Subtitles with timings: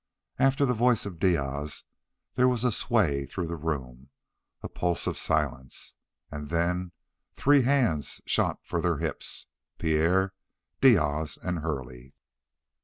[0.39, 1.83] After the voice of Diaz
[2.33, 4.09] there was a sway through the room,
[4.63, 5.95] a pulse of silence,
[6.31, 6.91] and then
[7.35, 9.45] three hands shot for their hips
[9.77, 10.33] Pierre,
[10.81, 12.15] Diaz, and Hurley.